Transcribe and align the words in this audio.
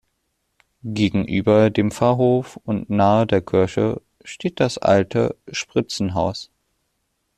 Gegenüber 0.83 1.69
dem 1.69 1.91
Pfarrhof 1.91 2.57
und 2.63 2.89
nahe 2.89 3.27
der 3.27 3.41
Kirche 3.43 4.01
steht 4.23 4.59
das 4.59 4.79
alte 4.79 5.35
Spritzenhaus. 5.51 6.49